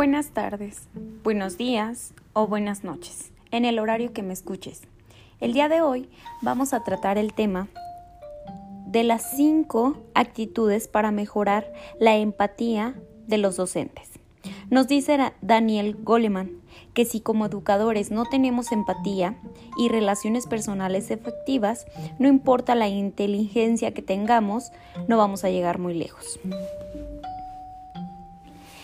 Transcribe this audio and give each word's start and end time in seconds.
Buenas 0.00 0.30
tardes, 0.30 0.88
buenos 1.22 1.58
días 1.58 2.14
o 2.32 2.46
buenas 2.46 2.84
noches, 2.84 3.32
en 3.50 3.66
el 3.66 3.78
horario 3.78 4.14
que 4.14 4.22
me 4.22 4.32
escuches. 4.32 4.80
El 5.40 5.52
día 5.52 5.68
de 5.68 5.82
hoy 5.82 6.08
vamos 6.40 6.72
a 6.72 6.82
tratar 6.84 7.18
el 7.18 7.34
tema 7.34 7.68
de 8.86 9.04
las 9.04 9.32
cinco 9.36 9.98
actitudes 10.14 10.88
para 10.88 11.10
mejorar 11.10 11.70
la 11.98 12.16
empatía 12.16 12.94
de 13.26 13.36
los 13.36 13.56
docentes. 13.56 14.08
Nos 14.70 14.88
dice 14.88 15.18
Daniel 15.42 15.98
Goleman 16.02 16.62
que 16.94 17.04
si 17.04 17.20
como 17.20 17.44
educadores 17.44 18.10
no 18.10 18.24
tenemos 18.24 18.72
empatía 18.72 19.36
y 19.76 19.90
relaciones 19.90 20.46
personales 20.46 21.10
efectivas, 21.10 21.84
no 22.18 22.26
importa 22.26 22.74
la 22.74 22.88
inteligencia 22.88 23.92
que 23.92 24.00
tengamos, 24.00 24.72
no 25.08 25.18
vamos 25.18 25.44
a 25.44 25.50
llegar 25.50 25.78
muy 25.78 25.92
lejos. 25.92 26.40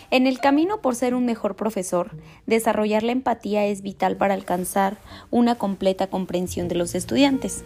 En 0.09 0.25
el 0.25 0.39
camino 0.39 0.81
por 0.81 0.95
ser 0.95 1.13
un 1.13 1.25
mejor 1.25 1.55
profesor, 1.55 2.11
desarrollar 2.45 3.03
la 3.03 3.11
empatía 3.11 3.65
es 3.65 3.81
vital 3.81 4.15
para 4.15 4.35
alcanzar 4.35 4.97
una 5.31 5.55
completa 5.55 6.07
comprensión 6.07 6.69
de 6.69 6.75
los 6.75 6.95
estudiantes. 6.95 7.65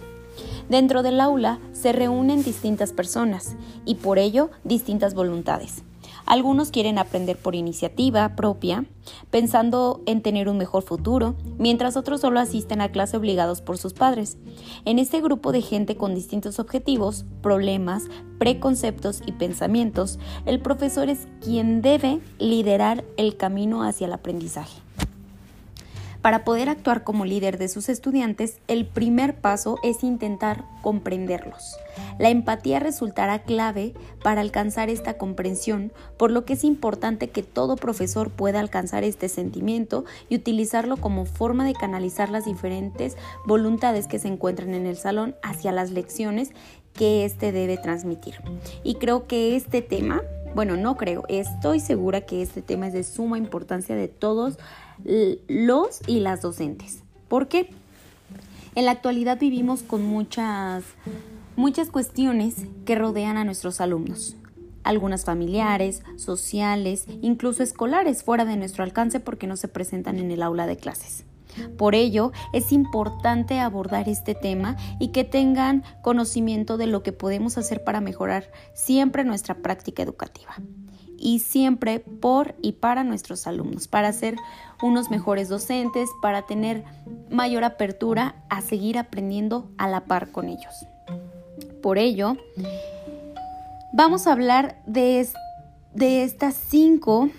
Dentro 0.67 1.04
del 1.04 1.20
aula 1.20 1.59
se 1.73 1.91
reúnen 1.91 2.44
distintas 2.44 2.94
personas 2.94 3.55
y 3.86 3.95
por 3.95 4.17
ello 4.17 4.50
distintas 4.64 5.14
voluntades. 5.14 5.84
Algunos 6.25 6.71
quieren 6.71 6.98
aprender 6.98 7.38
por 7.38 7.55
iniciativa 7.55 8.35
propia, 8.35 8.85
pensando 9.30 10.02
en 10.05 10.21
tener 10.21 10.47
un 10.49 10.57
mejor 10.57 10.84
futuro, 10.84 11.35
mientras 11.57 11.97
otros 11.97 12.21
solo 12.21 12.39
asisten 12.39 12.81
a 12.81 12.91
clase 12.91 13.17
obligados 13.17 13.61
por 13.61 13.77
sus 13.77 13.94
padres. 13.94 14.38
En 14.85 14.99
este 14.99 15.21
grupo 15.21 15.52
de 15.52 15.61
gente 15.61 15.97
con 15.97 16.16
distintos 16.16 16.59
objetivos, 16.59 17.25
problemas, 17.41 18.03
preconceptos 18.38 19.21
y 19.25 19.34
pensamientos, 19.34 20.20
el 20.45 20.61
profesor 20.61 21.09
es 21.09 21.28
quien 21.41 21.81
debe 21.81 22.19
liderar 22.39 23.03
el 23.17 23.38
camino 23.38 23.83
hacia 23.83 24.08
el 24.08 24.13
aprendizaje. 24.13 24.81
Para 26.22 26.44
poder 26.44 26.69
actuar 26.69 27.03
como 27.03 27.25
líder 27.25 27.58
de 27.58 27.67
sus 27.67 27.89
estudiantes, 27.89 28.59
el 28.67 28.86
primer 28.86 29.36
paso 29.36 29.80
es 29.81 30.03
intentar 30.03 30.66
comprenderlos. 30.83 31.78
La 32.19 32.30
empatía 32.30 32.80
resultará 32.80 33.39
clave 33.39 33.94
para 34.23 34.41
alcanzar 34.41 34.89
esta 34.89 35.17
comprensión, 35.17 35.91
por 36.17 36.30
lo 36.31 36.45
que 36.45 36.53
es 36.53 36.63
importante 36.63 37.30
que 37.30 37.41
todo 37.41 37.75
profesor 37.75 38.30
pueda 38.30 38.59
alcanzar 38.59 39.03
este 39.03 39.30
sentimiento 39.30 40.05
y 40.30 40.36
utilizarlo 40.36 40.97
como 40.97 41.25
forma 41.25 41.66
de 41.66 41.73
canalizar 41.73 42.30
las 42.30 42.45
diferentes 42.45 43.17
voluntades 43.45 44.08
que 44.08 44.19
se 44.19 44.28
encuentran 44.28 44.75
en 44.75 44.85
el 44.85 44.97
salón 44.97 45.35
hacia 45.41 45.72
las 45.72 45.89
lecciones 45.89 46.52
que 46.94 47.25
éste 47.25 47.52
debe 47.52 47.78
transmitir. 47.78 48.35
Y 48.83 48.95
creo 48.95 49.25
que 49.25 49.56
este 49.56 49.81
tema 49.81 50.22
bueno, 50.55 50.77
no 50.77 50.97
creo, 50.97 51.23
estoy 51.30 51.80
segura 51.80 52.21
que 52.21 52.41
este 52.41 52.61
tema 52.61 52.88
es 52.88 52.94
de 52.94 53.03
suma 53.03 53.38
importancia 53.38 53.95
de 53.95 54.07
todos 54.07 54.57
los 55.47 56.02
y 56.07 56.19
las 56.19 56.41
docentes. 56.41 57.03
¿Por 57.27 57.47
qué? 57.47 57.69
En 58.75 58.85
la 58.85 58.91
actualidad 58.91 59.39
vivimos 59.39 59.83
con 59.83 60.03
muchas, 60.03 60.83
muchas 61.55 61.89
cuestiones 61.89 62.55
que 62.85 62.95
rodean 62.95 63.38
a 63.38 63.44
nuestros 63.44 63.81
alumnos. 63.81 64.35
Algunas 64.83 65.25
familiares, 65.25 66.03
sociales, 66.16 67.05
incluso 67.22 67.63
escolares 67.63 68.23
fuera 68.23 68.45
de 68.45 68.57
nuestro 68.57 68.83
alcance 68.83 69.19
porque 69.19 69.47
no 69.47 69.57
se 69.57 69.67
presentan 69.67 70.19
en 70.19 70.31
el 70.31 70.41
aula 70.41 70.67
de 70.67 70.77
clases. 70.77 71.25
Por 71.77 71.95
ello, 71.95 72.31
es 72.53 72.71
importante 72.71 73.59
abordar 73.59 74.09
este 74.09 74.35
tema 74.35 74.77
y 74.99 75.09
que 75.09 75.23
tengan 75.23 75.83
conocimiento 76.02 76.77
de 76.77 76.88
lo 76.88 77.03
que 77.03 77.11
podemos 77.11 77.57
hacer 77.57 77.83
para 77.83 78.02
mejorar 78.02 78.52
siempre 78.73 79.23
nuestra 79.23 79.55
práctica 79.55 80.03
educativa 80.03 80.55
y 81.22 81.39
siempre 81.39 81.99
por 81.99 82.55
y 82.61 82.73
para 82.73 83.03
nuestros 83.03 83.45
alumnos, 83.45 83.88
para 83.88 84.11
ser 84.11 84.35
unos 84.81 85.11
mejores 85.11 85.50
docentes, 85.50 86.09
para 86.22 86.41
tener 86.47 86.84
mayor 87.29 87.63
apertura 87.63 88.35
a 88.50 88.61
seguir 88.61 88.97
aprendiendo 88.97 89.69
a 89.78 89.88
la 89.88 90.06
par 90.06 90.31
con 90.31 90.50
ellos. 90.50 90.73
Por 91.84 92.00
ello, 92.00 92.38
vamos 93.94 94.25
a 94.25 94.31
hablar 94.31 94.81
de, 94.88 95.28
de 95.94 96.23
estas 96.23 96.56
cinco 96.56 97.29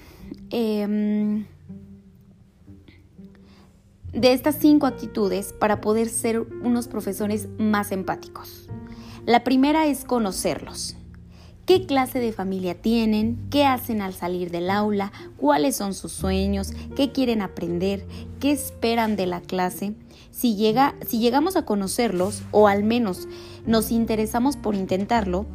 em, 0.50 1.46
de 4.12 4.32
estas 4.32 4.56
cinco 4.56 4.86
actitudes 4.86 5.52
para 5.52 5.80
poder 5.80 6.08
ser 6.08 6.40
unos 6.40 6.88
profesores 6.88 7.48
más 7.58 7.92
empáticos. 7.92 8.68
La 9.26 9.44
primera 9.44 9.86
es 9.86 10.04
conocerlos. 10.04 10.96
¿Qué 11.64 11.86
clase 11.86 12.18
de 12.18 12.32
familia 12.32 12.74
tienen? 12.74 13.38
¿Qué 13.48 13.64
hacen 13.64 14.02
al 14.02 14.14
salir 14.14 14.50
del 14.50 14.68
aula? 14.68 15.12
¿Cuáles 15.36 15.76
son 15.76 15.94
sus 15.94 16.10
sueños? 16.10 16.72
¿Qué 16.96 17.12
quieren 17.12 17.40
aprender? 17.40 18.04
¿Qué 18.40 18.50
esperan 18.50 19.14
de 19.14 19.26
la 19.26 19.40
clase? 19.40 19.94
Si, 20.32 20.56
llega, 20.56 20.96
si 21.06 21.20
llegamos 21.20 21.54
a 21.54 21.64
conocerlos, 21.64 22.42
o 22.50 22.66
al 22.66 22.82
menos 22.82 23.28
nos 23.64 23.92
interesamos 23.92 24.56
por 24.56 24.74
intentarlo, 24.74 25.46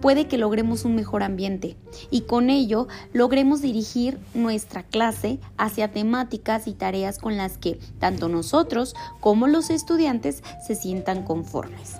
puede 0.00 0.26
que 0.26 0.38
logremos 0.38 0.84
un 0.84 0.94
mejor 0.94 1.22
ambiente 1.22 1.76
y 2.10 2.22
con 2.22 2.50
ello 2.50 2.88
logremos 3.12 3.62
dirigir 3.62 4.18
nuestra 4.34 4.82
clase 4.82 5.38
hacia 5.56 5.92
temáticas 5.92 6.66
y 6.66 6.72
tareas 6.72 7.18
con 7.18 7.36
las 7.36 7.58
que 7.58 7.78
tanto 7.98 8.28
nosotros 8.28 8.94
como 9.20 9.46
los 9.46 9.70
estudiantes 9.70 10.42
se 10.66 10.74
sientan 10.74 11.22
conformes. 11.22 11.96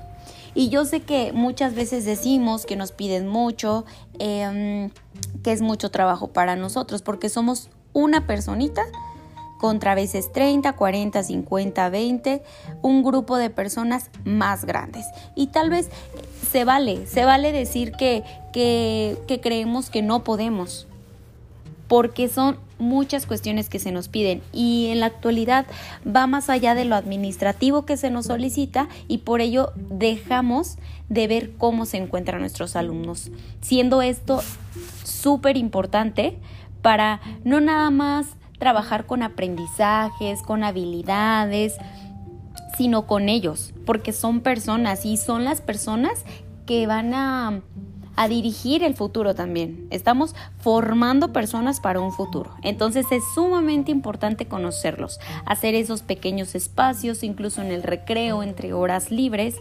Y 0.54 0.70
yo 0.70 0.84
sé 0.84 1.00
que 1.00 1.32
muchas 1.32 1.75
veces 1.75 2.04
decimos 2.04 2.66
que 2.66 2.76
nos 2.76 2.92
piden 2.92 3.28
mucho, 3.28 3.84
em, 4.19 4.91
que 5.42 5.53
es 5.53 5.60
mucho 5.60 5.91
trabajo 5.91 6.28
para 6.28 6.56
nosotros, 6.56 7.03
porque 7.03 7.28
somos 7.28 7.70
una 7.92 8.26
personita 8.26 8.82
contra 9.58 9.94
veces 9.94 10.32
30, 10.32 10.72
40, 10.72 11.22
50, 11.22 11.91
20, 11.91 12.42
un 12.80 13.02
grupo 13.02 13.36
de 13.36 13.50
personas 13.50 14.10
más 14.24 14.64
grandes. 14.64 15.06
Y 15.34 15.48
tal 15.48 15.69
vez 15.69 15.91
se 16.50 16.64
vale, 16.64 17.06
se 17.06 17.24
vale 17.24 17.52
decir 17.52 17.92
que, 17.92 18.24
que, 18.52 19.18
que 19.26 19.41
creemos 19.41 19.91
que 19.91 20.00
no 20.00 20.24
podemos, 20.24 20.86
porque 21.88 22.28
son 22.28 22.58
muchas 22.78 23.26
cuestiones 23.26 23.68
que 23.68 23.78
se 23.78 23.92
nos 23.92 24.08
piden 24.08 24.41
y 24.52 24.86
en 24.86 25.00
la 25.00 25.06
actualidad 25.06 25.66
va 26.06 26.26
más 26.26 26.48
allá 26.48 26.74
de 26.74 26.84
lo 26.84 26.94
administrativo 26.94 27.84
que 27.84 27.97
se 27.97 28.10
nos 28.10 28.26
solicita 28.26 28.88
y 29.08 29.18
por 29.18 29.41
ello 29.41 29.72
dejamos 29.74 30.78
de 31.08 31.26
ver 31.26 31.50
cómo 31.56 31.86
se 31.86 31.97
encuentran 31.97 32.41
nuestros 32.41 32.76
alumnos, 32.76 33.30
siendo 33.60 34.00
esto 34.02 34.42
súper 35.04 35.56
importante 35.56 36.38
para 36.82 37.20
no 37.44 37.60
nada 37.60 37.91
más 37.91 38.28
trabajar 38.58 39.06
con 39.06 39.22
aprendizajes, 39.22 40.42
con 40.42 40.64
habilidades, 40.64 41.76
sino 42.76 43.06
con 43.06 43.28
ellos, 43.28 43.72
porque 43.86 44.12
son 44.12 44.41
personas 44.41 45.04
y 45.04 45.16
son 45.16 45.44
las 45.44 45.60
personas 45.60 46.24
que 46.66 46.86
van 46.86 47.12
a, 47.14 47.60
dirigir 48.28 48.82
el 48.82 48.94
futuro 48.94 49.36
también. 49.36 49.86
Estamos 49.91 50.34
formando 50.58 51.32
personas 51.32 51.78
para 51.78 52.00
un 52.00 52.10
futuro. 52.10 52.50
Entonces 52.64 53.06
es 53.12 53.22
sumamente 53.32 53.92
importante 53.92 54.48
conocerlos, 54.48 55.20
hacer 55.47 55.76
esos 55.76 56.02
pequeños 56.02 56.56
espacios, 56.56 57.22
incluso 57.22 57.62
en 57.62 57.70
el 57.70 57.84
recreo, 57.84 58.42
entre 58.42 58.72
horas 58.72 59.12
libres, 59.12 59.54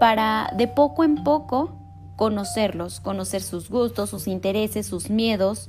para 0.00 0.50
de 0.56 0.68
poco 0.68 1.04
en 1.04 1.22
poco 1.22 1.76
conocerlos, 2.16 3.00
conocer 3.00 3.42
sus 3.42 3.68
gustos, 3.68 4.08
sus 4.08 4.26
intereses, 4.26 4.86
sus 4.86 5.10
miedos, 5.10 5.68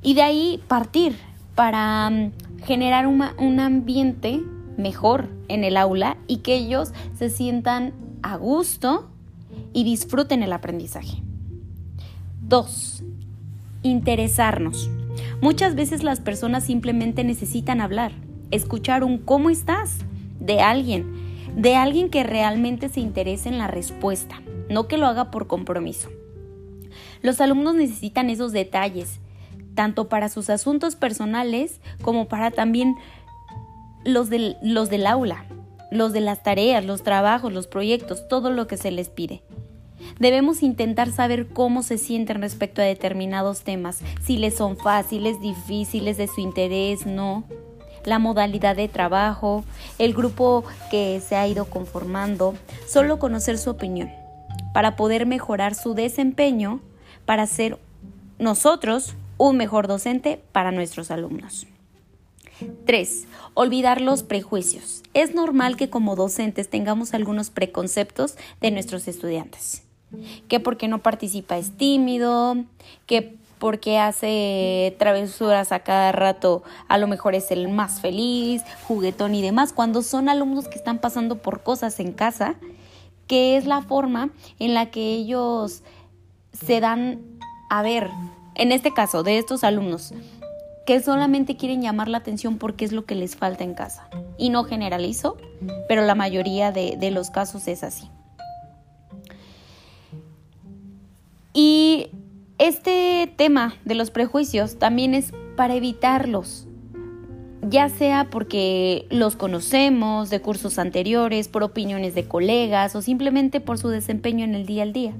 y 0.00 0.14
de 0.14 0.22
ahí 0.22 0.62
partir 0.68 1.16
para 1.54 2.10
mm, 2.10 2.32
generar 2.64 3.06
un 3.06 3.60
ambiente 3.60 4.42
mejor 4.76 5.28
en 5.48 5.64
el 5.64 5.76
aula 5.76 6.16
y 6.26 6.38
que 6.38 6.54
ellos 6.54 6.92
se 7.14 7.30
sientan 7.30 7.92
a 8.22 8.36
gusto 8.36 9.08
y 9.72 9.84
disfruten 9.84 10.42
el 10.42 10.52
aprendizaje. 10.52 11.22
2. 12.48 13.02
Interesarnos. 13.82 14.90
Muchas 15.40 15.74
veces 15.74 16.02
las 16.02 16.20
personas 16.20 16.64
simplemente 16.64 17.24
necesitan 17.24 17.80
hablar, 17.80 18.12
escuchar 18.50 19.04
un 19.04 19.18
¿cómo 19.18 19.50
estás? 19.50 19.98
de 20.42 20.60
alguien, 20.60 21.06
de 21.56 21.76
alguien 21.76 22.10
que 22.10 22.24
realmente 22.24 22.88
se 22.88 23.00
interese 23.00 23.48
en 23.48 23.58
la 23.58 23.68
respuesta, 23.68 24.42
no 24.68 24.88
que 24.88 24.98
lo 24.98 25.06
haga 25.06 25.30
por 25.30 25.46
compromiso. 25.46 26.08
Los 27.22 27.40
alumnos 27.40 27.76
necesitan 27.76 28.28
esos 28.28 28.52
detalles, 28.52 29.20
tanto 29.74 30.08
para 30.08 30.28
sus 30.28 30.50
asuntos 30.50 30.96
personales 30.96 31.80
como 32.02 32.28
para 32.28 32.50
también 32.50 32.96
los 34.04 34.30
del, 34.30 34.56
los 34.62 34.90
del 34.90 35.06
aula, 35.06 35.44
los 35.90 36.12
de 36.12 36.20
las 36.20 36.42
tareas, 36.42 36.84
los 36.84 37.02
trabajos, 37.02 37.52
los 37.52 37.66
proyectos, 37.66 38.26
todo 38.28 38.50
lo 38.50 38.66
que 38.66 38.76
se 38.76 38.90
les 38.90 39.08
pide. 39.08 39.42
Debemos 40.18 40.62
intentar 40.62 41.10
saber 41.12 41.48
cómo 41.48 41.82
se 41.82 41.98
sienten 41.98 42.40
respecto 42.40 42.82
a 42.82 42.84
determinados 42.84 43.62
temas, 43.62 44.00
si 44.22 44.36
les 44.36 44.56
son 44.56 44.76
fáciles, 44.76 45.40
difíciles, 45.40 46.16
de 46.16 46.26
su 46.26 46.40
interés, 46.40 47.06
no, 47.06 47.44
la 48.04 48.18
modalidad 48.18 48.76
de 48.76 48.88
trabajo, 48.88 49.64
el 49.98 50.12
grupo 50.12 50.64
que 50.90 51.20
se 51.20 51.36
ha 51.36 51.46
ido 51.46 51.66
conformando, 51.66 52.54
solo 52.86 53.18
conocer 53.18 53.58
su 53.58 53.70
opinión, 53.70 54.10
para 54.74 54.96
poder 54.96 55.26
mejorar 55.26 55.74
su 55.74 55.94
desempeño, 55.94 56.80
para 57.24 57.46
ser 57.46 57.78
nosotros 58.38 59.14
un 59.48 59.56
mejor 59.56 59.88
docente 59.88 60.40
para 60.52 60.70
nuestros 60.70 61.10
alumnos. 61.10 61.66
3. 62.86 63.26
Olvidar 63.54 64.00
los 64.00 64.22
prejuicios. 64.22 65.02
Es 65.14 65.34
normal 65.34 65.76
que 65.76 65.90
como 65.90 66.14
docentes 66.14 66.70
tengamos 66.70 67.12
algunos 67.12 67.50
preconceptos 67.50 68.36
de 68.60 68.70
nuestros 68.70 69.08
estudiantes. 69.08 69.82
Que 70.46 70.60
porque 70.60 70.86
no 70.86 71.02
participa 71.02 71.58
es 71.58 71.76
tímido, 71.76 72.56
que 73.06 73.36
porque 73.58 73.98
hace 73.98 74.94
travesuras 74.98 75.72
a 75.72 75.80
cada 75.80 76.12
rato, 76.12 76.62
a 76.88 76.98
lo 76.98 77.08
mejor 77.08 77.34
es 77.34 77.50
el 77.50 77.68
más 77.68 78.00
feliz, 78.00 78.62
juguetón 78.86 79.34
y 79.34 79.42
demás, 79.42 79.72
cuando 79.72 80.02
son 80.02 80.28
alumnos 80.28 80.68
que 80.68 80.76
están 80.76 80.98
pasando 80.98 81.38
por 81.38 81.62
cosas 81.62 81.98
en 81.98 82.12
casa, 82.12 82.56
que 83.26 83.56
es 83.56 83.64
la 83.64 83.82
forma 83.82 84.30
en 84.58 84.74
la 84.74 84.90
que 84.90 85.14
ellos 85.14 85.82
se 86.52 86.80
dan 86.80 87.20
a 87.70 87.82
ver, 87.82 88.10
en 88.54 88.72
este 88.72 88.92
caso, 88.92 89.22
de 89.22 89.38
estos 89.38 89.64
alumnos, 89.64 90.12
que 90.86 91.00
solamente 91.00 91.56
quieren 91.56 91.82
llamar 91.82 92.08
la 92.08 92.18
atención 92.18 92.58
porque 92.58 92.84
es 92.84 92.92
lo 92.92 93.04
que 93.04 93.14
les 93.14 93.36
falta 93.36 93.64
en 93.64 93.74
casa. 93.74 94.08
Y 94.36 94.50
no 94.50 94.64
generalizo, 94.64 95.36
pero 95.88 96.02
la 96.02 96.14
mayoría 96.14 96.72
de, 96.72 97.10
los 97.10 97.30
casos 97.30 97.68
es 97.68 97.82
así. 97.84 98.08
Y 101.54 102.08
este 102.58 103.32
tema 103.36 103.74
de 103.84 103.94
los 103.94 104.10
prejuicios 104.10 104.78
también 104.78 105.14
es 105.14 105.32
para 105.56 105.74
evitarlos, 105.74 106.66
ya 107.62 107.88
sea 107.88 108.30
porque 108.30 109.06
los 109.10 109.36
conocemos 109.36 110.30
de 110.30 110.40
cursos 110.40 110.78
anteriores, 110.78 111.48
por 111.48 111.62
opiniones 111.62 112.14
de 112.14 112.26
colegas 112.26 112.96
o 112.96 113.02
simplemente 113.02 113.60
por 113.60 113.78
su 113.78 113.88
desempeño 113.88 114.44
en 114.44 114.54
el 114.54 114.66
día 114.66 114.82
al 114.82 114.92
día. 114.92 115.14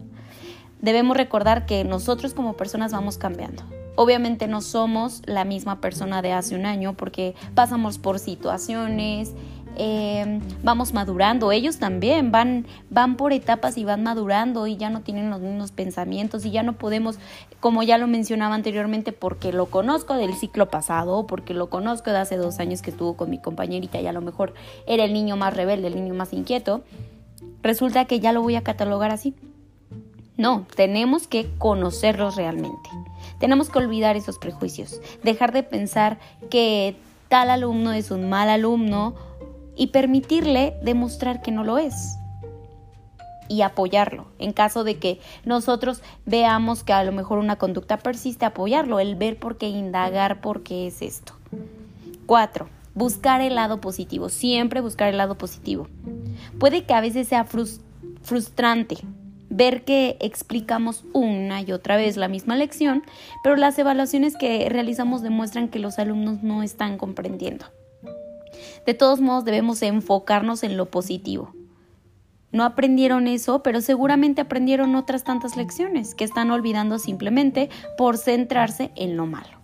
Debemos 0.82 1.16
recordar 1.16 1.64
que 1.64 1.84
nosotros 1.84 2.34
como 2.34 2.54
personas 2.54 2.92
vamos 2.92 3.16
cambiando. 3.16 3.62
Obviamente 3.94 4.48
no 4.48 4.60
somos 4.60 5.22
la 5.26 5.44
misma 5.44 5.80
persona 5.80 6.22
de 6.22 6.32
hace 6.32 6.56
un 6.56 6.66
año 6.66 6.94
porque 6.94 7.34
pasamos 7.54 7.98
por 7.98 8.18
situaciones, 8.18 9.32
eh, 9.76 10.40
vamos 10.62 10.92
madurando, 10.92 11.52
ellos 11.52 11.78
también 11.78 12.30
van, 12.30 12.66
van 12.90 13.16
por 13.16 13.32
etapas 13.32 13.78
y 13.78 13.84
van 13.84 14.02
madurando 14.02 14.66
y 14.66 14.76
ya 14.76 14.90
no 14.90 15.00
tienen 15.00 15.30
los 15.30 15.40
mismos 15.40 15.72
pensamientos 15.72 16.44
y 16.44 16.50
ya 16.50 16.62
no 16.62 16.74
podemos, 16.74 17.18
como 17.60 17.82
ya 17.82 17.96
lo 17.96 18.06
mencionaba 18.06 18.54
anteriormente, 18.54 19.12
porque 19.12 19.52
lo 19.52 19.66
conozco 19.66 20.14
del 20.14 20.34
ciclo 20.34 20.68
pasado, 20.68 21.26
porque 21.26 21.54
lo 21.54 21.70
conozco 21.70 22.10
de 22.10 22.18
hace 22.18 22.36
dos 22.36 22.58
años 22.58 22.82
que 22.82 22.90
estuvo 22.90 23.16
con 23.16 23.30
mi 23.30 23.38
compañerita 23.38 24.00
y 24.00 24.06
a 24.08 24.12
lo 24.12 24.20
mejor 24.20 24.52
era 24.86 25.04
el 25.04 25.12
niño 25.12 25.36
más 25.36 25.54
rebelde, 25.54 25.86
el 25.86 25.94
niño 25.94 26.14
más 26.14 26.32
inquieto, 26.32 26.82
resulta 27.62 28.04
que 28.06 28.20
ya 28.20 28.32
lo 28.32 28.42
voy 28.42 28.56
a 28.56 28.62
catalogar 28.62 29.10
así. 29.10 29.34
No, 30.42 30.66
tenemos 30.74 31.28
que 31.28 31.48
conocerlos 31.56 32.34
realmente. 32.34 32.90
Tenemos 33.38 33.70
que 33.70 33.78
olvidar 33.78 34.16
esos 34.16 34.38
prejuicios, 34.38 35.00
dejar 35.22 35.52
de 35.52 35.62
pensar 35.62 36.18
que 36.50 36.96
tal 37.28 37.48
alumno 37.48 37.92
es 37.92 38.10
un 38.10 38.28
mal 38.28 38.48
alumno 38.48 39.14
y 39.76 39.86
permitirle 39.86 40.74
demostrar 40.82 41.42
que 41.42 41.52
no 41.52 41.62
lo 41.62 41.78
es 41.78 42.16
y 43.46 43.62
apoyarlo. 43.62 44.26
En 44.40 44.52
caso 44.52 44.82
de 44.82 44.98
que 44.98 45.20
nosotros 45.44 46.02
veamos 46.26 46.82
que 46.82 46.92
a 46.92 47.04
lo 47.04 47.12
mejor 47.12 47.38
una 47.38 47.54
conducta 47.54 47.98
persiste, 47.98 48.44
apoyarlo, 48.44 48.98
el 48.98 49.14
ver 49.14 49.38
por 49.38 49.58
qué, 49.58 49.68
indagar 49.68 50.40
por 50.40 50.64
qué 50.64 50.88
es 50.88 51.02
esto. 51.02 51.34
Cuatro, 52.26 52.68
buscar 52.96 53.42
el 53.42 53.54
lado 53.54 53.80
positivo, 53.80 54.28
siempre 54.28 54.80
buscar 54.80 55.06
el 55.06 55.18
lado 55.18 55.38
positivo. 55.38 55.86
Puede 56.58 56.82
que 56.82 56.94
a 56.94 57.00
veces 57.00 57.28
sea 57.28 57.46
frustrante 58.24 58.96
ver 59.52 59.84
que 59.84 60.16
explicamos 60.20 61.04
una 61.12 61.60
y 61.60 61.72
otra 61.72 61.96
vez 61.96 62.16
la 62.16 62.28
misma 62.28 62.56
lección, 62.56 63.02
pero 63.42 63.54
las 63.56 63.78
evaluaciones 63.78 64.34
que 64.36 64.66
realizamos 64.70 65.20
demuestran 65.22 65.68
que 65.68 65.78
los 65.78 65.98
alumnos 65.98 66.42
no 66.42 66.62
están 66.62 66.96
comprendiendo. 66.96 67.66
De 68.86 68.94
todos 68.94 69.20
modos, 69.20 69.44
debemos 69.44 69.82
enfocarnos 69.82 70.62
en 70.62 70.76
lo 70.78 70.86
positivo. 70.90 71.54
No 72.50 72.64
aprendieron 72.64 73.26
eso, 73.28 73.62
pero 73.62 73.80
seguramente 73.82 74.40
aprendieron 74.40 74.96
otras 74.96 75.22
tantas 75.22 75.56
lecciones 75.56 76.14
que 76.14 76.24
están 76.24 76.50
olvidando 76.50 76.98
simplemente 76.98 77.68
por 77.98 78.16
centrarse 78.16 78.90
en 78.96 79.16
lo 79.16 79.26
malo. 79.26 79.58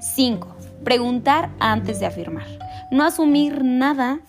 5. 0.00 0.56
Preguntar 0.84 1.50
antes 1.58 1.98
de 2.00 2.06
afirmar. 2.06 2.46
No 2.90 3.04
asumir 3.04 3.64
nada 3.64 4.20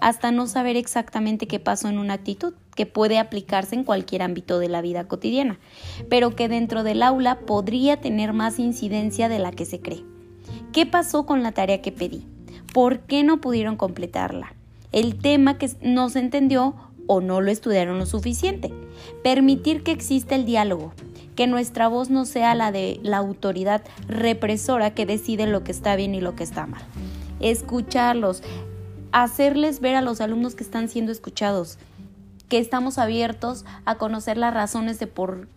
hasta 0.00 0.30
no 0.30 0.46
saber 0.46 0.76
exactamente 0.76 1.46
qué 1.46 1.58
pasó 1.58 1.88
en 1.88 1.98
una 1.98 2.14
actitud 2.14 2.54
que 2.74 2.86
puede 2.86 3.18
aplicarse 3.18 3.74
en 3.74 3.84
cualquier 3.84 4.22
ámbito 4.22 4.58
de 4.58 4.68
la 4.68 4.82
vida 4.82 5.08
cotidiana, 5.08 5.58
pero 6.08 6.36
que 6.36 6.48
dentro 6.48 6.82
del 6.82 7.02
aula 7.02 7.40
podría 7.40 8.00
tener 8.00 8.32
más 8.32 8.58
incidencia 8.58 9.28
de 9.28 9.38
la 9.38 9.52
que 9.52 9.64
se 9.64 9.80
cree. 9.80 10.04
¿Qué 10.72 10.86
pasó 10.86 11.26
con 11.26 11.42
la 11.42 11.52
tarea 11.52 11.82
que 11.82 11.92
pedí? 11.92 12.26
¿Por 12.72 13.00
qué 13.00 13.24
no 13.24 13.40
pudieron 13.40 13.76
completarla? 13.76 14.54
El 14.92 15.16
tema 15.16 15.58
que 15.58 15.70
no 15.80 16.08
se 16.10 16.18
entendió 16.18 16.74
o 17.06 17.20
no 17.20 17.40
lo 17.40 17.50
estudiaron 17.50 17.98
lo 17.98 18.06
suficiente. 18.06 18.72
Permitir 19.22 19.82
que 19.82 19.92
exista 19.92 20.34
el 20.34 20.44
diálogo, 20.44 20.92
que 21.34 21.46
nuestra 21.46 21.88
voz 21.88 22.10
no 22.10 22.24
sea 22.24 22.54
la 22.54 22.72
de 22.72 22.98
la 23.02 23.18
autoridad 23.18 23.82
represora 24.08 24.94
que 24.94 25.06
decide 25.06 25.46
lo 25.46 25.64
que 25.64 25.72
está 25.72 25.96
bien 25.96 26.14
y 26.14 26.20
lo 26.20 26.34
que 26.34 26.44
está 26.44 26.66
mal. 26.66 26.82
Escucharlos, 27.40 28.42
hacerles 29.12 29.80
ver 29.80 29.96
a 29.96 30.02
los 30.02 30.20
alumnos 30.20 30.54
que 30.54 30.64
están 30.64 30.88
siendo 30.88 31.12
escuchados, 31.12 31.78
que 32.48 32.58
estamos 32.58 32.98
abiertos 32.98 33.64
a 33.84 33.96
conocer 33.96 34.36
las 34.36 34.54
razones 34.54 34.98
de 34.98 35.06
por, 35.06 35.48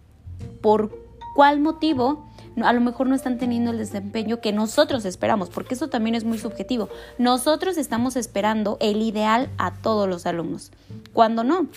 por 0.62 0.92
cuál 1.36 1.60
motivo 1.60 2.30
a 2.64 2.74
lo 2.74 2.82
mejor 2.82 3.08
no 3.08 3.16
están 3.16 3.38
teniendo 3.38 3.72
el 3.72 3.78
desempeño 3.78 4.42
que 4.42 4.52
nosotros 4.52 5.06
esperamos, 5.06 5.50
porque 5.50 5.76
eso 5.76 5.88
también 5.88 6.16
es 6.16 6.24
muy 6.24 6.38
subjetivo. 6.38 6.90
Nosotros 7.18 7.78
estamos 7.78 8.16
esperando 8.16 8.78
el 8.80 9.02
ideal 9.02 9.50
a 9.58 9.74
todos 9.74 10.08
los 10.08 10.26
alumnos, 10.26 10.72
cuando 11.14 11.44
no. 11.44 11.68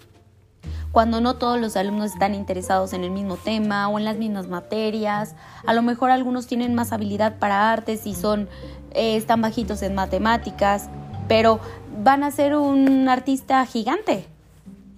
Cuando 0.93 1.23
no 1.23 1.37
todos 1.37 1.59
los 1.59 1.77
alumnos 1.77 2.13
están 2.13 2.35
interesados 2.35 2.93
en 2.93 3.03
el 3.03 3.11
mismo 3.11 3.37
tema 3.37 3.89
o 3.89 3.99
en 3.99 4.05
las 4.05 4.19
mismas 4.19 4.49
materias, 4.49 5.35
a 5.67 5.73
lo 5.73 5.81
mejor 5.81 6.11
algunos 6.11 6.47
tienen 6.47 6.75
más 6.75 6.93
habilidad 6.93 7.39
para 7.39 7.73
artes 7.73 8.07
y 8.07 8.15
son 8.15 8.49
eh, 8.93 9.17
están 9.17 9.41
bajitos 9.41 9.81
en 9.83 9.95
matemáticas, 9.95 10.91
pero 11.33 11.61
van 12.05 12.25
a 12.25 12.31
ser 12.31 12.55
un 12.55 13.09
artista 13.09 13.65
gigante 13.65 14.27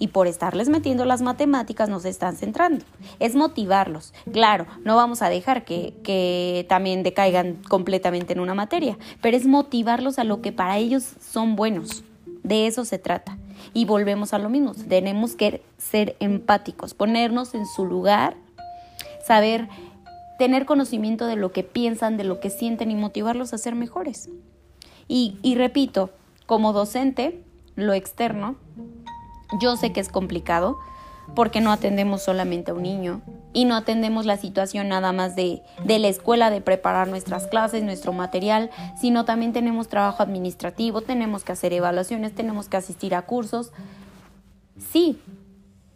y 0.00 0.08
por 0.08 0.26
estarles 0.26 0.68
metiendo 0.68 1.04
las 1.04 1.22
matemáticas 1.22 1.88
nos 1.88 2.04
están 2.04 2.34
centrando. 2.34 2.84
Es 3.20 3.36
motivarlos. 3.36 4.12
Claro, 4.32 4.66
no 4.82 4.96
vamos 4.96 5.22
a 5.22 5.28
dejar 5.28 5.64
que, 5.64 5.94
que, 6.02 6.66
también 6.68 7.04
decaigan 7.04 7.62
completamente 7.68 8.32
en 8.32 8.40
una 8.40 8.56
materia, 8.56 8.98
pero 9.22 9.36
es 9.36 9.46
motivarlos 9.46 10.18
a 10.18 10.24
lo 10.24 10.42
que 10.42 10.50
para 10.50 10.76
ellos 10.76 11.04
son 11.20 11.54
buenos. 11.54 12.02
De 12.42 12.66
eso 12.66 12.84
se 12.84 12.98
trata. 12.98 13.38
Y 13.72 13.84
volvemos 13.84 14.34
a 14.34 14.40
lo 14.40 14.48
mismo. 14.48 14.74
Tenemos 14.74 15.36
que 15.36 15.62
ser 15.78 16.16
empáticos, 16.18 16.94
ponernos 16.94 17.54
en 17.54 17.64
su 17.64 17.86
lugar, 17.86 18.34
saber 19.24 19.68
tener 20.40 20.66
conocimiento 20.66 21.28
de 21.28 21.36
lo 21.36 21.52
que 21.52 21.62
piensan, 21.62 22.16
de 22.16 22.24
lo 22.24 22.40
que 22.40 22.50
sienten 22.50 22.90
y 22.90 22.96
motivarlos 22.96 23.54
a 23.54 23.58
ser 23.58 23.76
mejores. 23.76 24.30
Y, 25.06 25.38
y 25.42 25.54
repito, 25.54 26.10
como 26.46 26.72
docente, 26.72 27.42
lo 27.76 27.92
externo 27.92 28.56
yo 29.58 29.76
sé 29.76 29.92
que 29.92 30.00
es 30.00 30.08
complicado 30.08 30.78
porque 31.34 31.60
no 31.60 31.72
atendemos 31.72 32.22
solamente 32.22 32.70
a 32.70 32.74
un 32.74 32.82
niño 32.82 33.22
y 33.54 33.64
no 33.64 33.76
atendemos 33.76 34.26
la 34.26 34.36
situación 34.36 34.88
nada 34.88 35.12
más 35.12 35.34
de, 35.36 35.62
de, 35.84 35.98
la 35.98 36.08
escuela, 36.08 36.50
de 36.50 36.60
preparar 36.60 37.08
nuestras 37.08 37.46
clases, 37.46 37.82
nuestro 37.82 38.12
material, 38.12 38.70
sino 39.00 39.24
también 39.24 39.52
tenemos 39.52 39.88
trabajo 39.88 40.22
administrativo, 40.22 41.00
tenemos 41.00 41.42
que 41.42 41.52
hacer 41.52 41.72
evaluaciones, 41.72 42.34
tenemos 42.34 42.68
que 42.68 42.76
asistir 42.76 43.14
a 43.14 43.22
cursos. 43.22 43.72
Sí, 44.76 45.18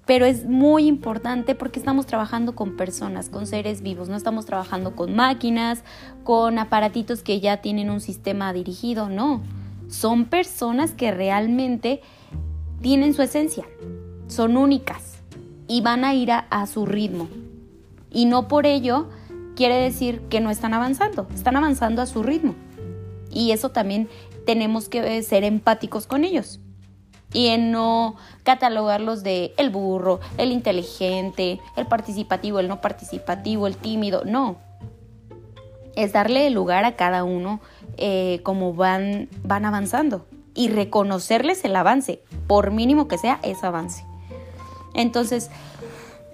pero 0.07 0.25
es 0.25 0.47
muy 0.47 0.87
importante 0.87 1.55
porque 1.55 1.79
estamos 1.79 2.07
trabajando 2.07 2.55
con 2.55 2.79
personas, 2.79 3.29
con 3.29 3.47
seres 3.47 3.83
vivos, 3.83 4.09
no 4.09 4.17
estamos 4.17 4.47
trabajando 4.47 4.97
con 4.97 5.15
máquinas, 5.15 5.85
con 6.25 6.59
aparatitos 6.59 7.23
que 7.23 7.41
ya 7.41 7.59
tienen 7.59 7.91
un 7.91 8.01
sistema 8.01 8.55
dirigido, 8.55 9.11
no. 9.11 9.43
Son 9.89 10.27
personas 10.27 10.93
que 10.93 11.11
realmente 11.11 12.03
tienen 12.81 13.15
su 13.15 13.23
esencia, 13.23 13.65
son 14.27 14.57
únicas 14.57 15.19
y 15.67 15.81
van 15.81 16.05
a 16.05 16.15
ir 16.15 16.31
a, 16.33 16.67
su 16.67 16.87
ritmo. 16.87 17.29
Y 18.11 18.27
no 18.27 18.49
por 18.49 18.67
ello 18.67 19.09
quiere 19.57 19.77
decir 19.77 20.21
que 20.29 20.41
no 20.41 20.51
están 20.51 20.75
avanzando, 20.75 21.27
están 21.35 21.57
avanzando 21.57 22.03
a 22.03 22.07
su 22.07 22.23
ritmo. 22.23 22.55
Y 23.31 23.53
eso 23.53 23.71
también 23.71 24.09
tenemos 24.47 24.89
que 24.89 25.23
ser 25.23 25.45
empáticos 25.45 26.07
con 26.07 26.25
ellos. 26.25 26.61
Y 27.33 27.49
en 27.49 27.71
no 27.71 28.17
catalogarlos 28.43 29.23
de 29.23 29.53
el 29.59 29.69
burro, 29.69 30.21
el 30.39 30.51
inteligente, 30.51 31.61
el 31.77 31.87
participativo, 31.87 32.59
el 32.61 32.69
no 32.69 32.81
participativo, 32.81 33.67
el 33.67 33.77
tímido. 33.77 34.25
No. 34.25 34.57
Es 35.95 36.13
darle 36.13 36.49
lugar 36.51 36.85
a 36.85 36.97
cada 36.97 37.25
uno 37.25 37.61
eh, 37.99 38.41
como 38.43 38.73
van, 38.73 39.29
van 39.45 39.65
avanzando 39.65 40.27
y 40.55 40.69
reconocerles 40.69 41.65
el 41.65 41.77
avance, 41.77 42.23
por 42.47 42.71
mínimo 42.71 43.07
que 43.09 43.19
sea, 43.19 43.39
ese 43.43 43.67
avance. 43.67 44.05
Entonces, 44.95 45.51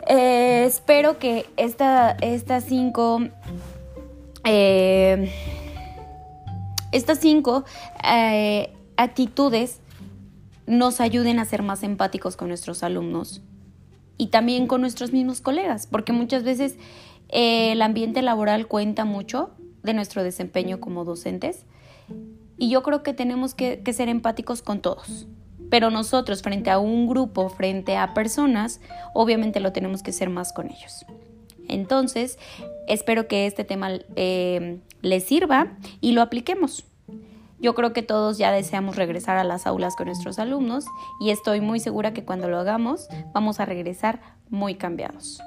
Eh, 0.06 0.64
espero 0.66 1.18
que 1.18 1.47
estas 1.56 2.64
cinco... 2.68 3.23
Eh, 4.44 5.33
estas 6.92 7.21
cinco 7.21 7.64
eh, 8.06 8.71
actitudes 8.99 9.80
nos 10.66 11.00
ayuden 11.00 11.38
a 11.38 11.47
ser 11.47 11.62
más 11.62 11.83
empáticos 11.83 12.37
con 12.37 12.49
nuestros 12.49 12.83
alumnos 12.83 13.40
y 14.18 14.26
también 14.26 14.66
con 14.66 14.83
nuestros 14.83 15.11
mismos 15.11 15.40
colegas, 15.40 15.87
porque 15.87 16.12
muchas 16.12 16.42
veces 16.42 16.76
el 17.30 17.80
ambiente 17.80 18.21
laboral 18.21 18.66
cuenta 18.66 19.06
mucho 19.06 19.52
de 19.85 19.95
nuestro 19.95 20.25
desempeño 20.25 20.81
como 20.81 21.05
docentes 21.05 21.64
y 22.57 22.71
yo 22.71 22.83
creo 22.83 23.03
que 23.03 23.12
tenemos 23.14 23.55
que, 23.55 23.83
ser 23.93 24.09
empáticos 24.09 24.62
con 24.62 24.81
todos. 24.81 25.26
Pero 25.71 25.91
nosotros 25.91 26.43
frente 26.43 26.71
a 26.71 26.79
un 26.79 27.09
grupo, 27.09 27.49
frente 27.49 27.97
a 27.97 28.14
personas, 28.14 28.81
obviamente 29.12 29.61
lo 29.61 29.73
tenemos 29.73 30.03
que 30.03 30.12
ser 30.12 30.31
más 30.31 30.53
con 30.53 30.71
ellos. 30.71 31.05
Entonces, 31.69 32.38
espero 32.87 33.26
que 33.26 33.47
este 33.47 33.64
tema 33.64 33.91
eh, 34.14 34.79
les 35.03 35.25
sirva 35.25 35.73
y 36.00 36.12
lo 36.12 36.23
apliquemos. 36.23 36.85
Yo 37.59 37.75
creo 37.75 37.93
que 37.95 38.03
todos 38.03 38.37
ya 38.37 38.53
deseamos 38.53 38.97
regresar 38.97 39.38
a 39.38 39.45
las 39.45 39.67
aulas 39.67 39.97
con 39.97 40.07
nuestros 40.07 40.38
alumnos 40.38 40.85
y 41.21 41.31
estoy 41.31 41.62
muy 41.62 41.81
segura 41.81 42.12
que 42.12 42.25
cuando 42.25 42.49
lo 42.49 42.59
hagamos 42.59 43.09
vamos 43.33 43.59
a 43.59 43.64
regresar 43.64 44.21
muy 44.50 44.75
cambiados. 44.75 45.41